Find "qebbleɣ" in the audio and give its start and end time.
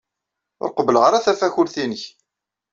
0.71-1.03